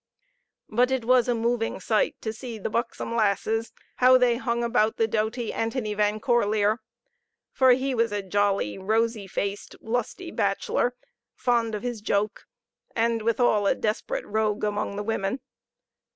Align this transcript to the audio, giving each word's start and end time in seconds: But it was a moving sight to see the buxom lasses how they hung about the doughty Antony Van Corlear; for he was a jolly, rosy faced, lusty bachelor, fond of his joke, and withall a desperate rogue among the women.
But 0.67 0.89
it 0.89 1.05
was 1.05 1.27
a 1.27 1.35
moving 1.35 1.79
sight 1.79 2.15
to 2.21 2.33
see 2.33 2.57
the 2.57 2.71
buxom 2.71 3.15
lasses 3.15 3.71
how 3.97 4.17
they 4.17 4.37
hung 4.37 4.63
about 4.63 4.97
the 4.97 5.07
doughty 5.07 5.53
Antony 5.53 5.93
Van 5.93 6.19
Corlear; 6.19 6.77
for 7.51 7.73
he 7.73 7.93
was 7.93 8.11
a 8.11 8.23
jolly, 8.23 8.79
rosy 8.79 9.27
faced, 9.27 9.75
lusty 9.79 10.31
bachelor, 10.31 10.95
fond 11.35 11.75
of 11.75 11.83
his 11.83 12.01
joke, 12.01 12.47
and 12.95 13.21
withall 13.21 13.67
a 13.67 13.75
desperate 13.75 14.25
rogue 14.25 14.63
among 14.63 14.95
the 14.95 15.03
women. 15.03 15.39